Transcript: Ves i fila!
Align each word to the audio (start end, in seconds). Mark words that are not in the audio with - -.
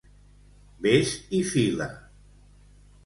Ves 0.85 1.13
i 1.41 1.43
fila! 1.53 1.91